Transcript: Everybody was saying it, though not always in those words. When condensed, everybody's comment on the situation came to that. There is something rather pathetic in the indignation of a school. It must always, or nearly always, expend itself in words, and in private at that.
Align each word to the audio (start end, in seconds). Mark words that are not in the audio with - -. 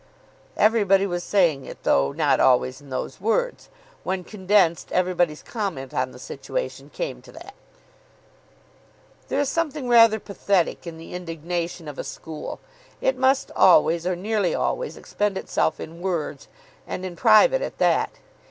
Everybody 0.57 1.05
was 1.05 1.23
saying 1.23 1.65
it, 1.65 1.83
though 1.83 2.11
not 2.11 2.39
always 2.39 2.81
in 2.81 2.89
those 2.89 3.21
words. 3.21 3.69
When 4.03 4.23
condensed, 4.23 4.91
everybody's 4.91 5.43
comment 5.43 5.93
on 5.93 6.09
the 6.09 6.17
situation 6.17 6.89
came 6.89 7.21
to 7.21 7.31
that. 7.33 7.53
There 9.27 9.39
is 9.39 9.47
something 9.49 9.87
rather 9.87 10.19
pathetic 10.19 10.87
in 10.87 10.97
the 10.97 11.13
indignation 11.13 11.87
of 11.87 11.99
a 11.99 12.03
school. 12.03 12.59
It 12.99 13.15
must 13.15 13.51
always, 13.55 14.07
or 14.07 14.15
nearly 14.15 14.55
always, 14.55 14.97
expend 14.97 15.37
itself 15.37 15.79
in 15.79 16.01
words, 16.01 16.47
and 16.87 17.05
in 17.05 17.15
private 17.15 17.61
at 17.61 17.77
that. 17.77 18.09